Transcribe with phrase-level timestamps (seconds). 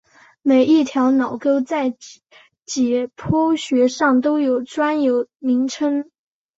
[0.41, 1.91] 每一条脑沟在
[2.65, 6.09] 解剖学上都有专有名称。